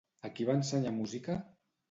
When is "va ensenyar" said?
0.47-0.95